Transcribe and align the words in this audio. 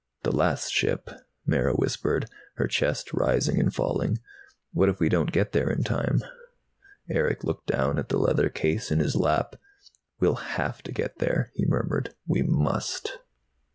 "The 0.23 0.35
last 0.35 0.71
ship," 0.73 1.11
Mara 1.45 1.75
whispered, 1.75 2.25
her 2.55 2.65
chest 2.65 3.13
rising 3.13 3.59
and 3.59 3.71
falling. 3.71 4.17
"What 4.71 4.89
if 4.89 4.99
we 4.99 5.09
don't 5.09 5.31
get 5.31 5.51
there 5.51 5.69
in 5.69 5.83
time?" 5.83 6.23
Erick 7.07 7.43
looked 7.43 7.67
down 7.67 7.99
at 7.99 8.09
the 8.09 8.17
leather 8.17 8.49
case 8.49 8.89
in 8.89 8.97
his 8.97 9.15
lap. 9.15 9.57
"We'll 10.19 10.47
have 10.57 10.81
to 10.85 10.91
get 10.91 11.19
there," 11.19 11.51
he 11.53 11.65
murmured. 11.67 12.15
"We 12.25 12.41
must!" 12.41 13.19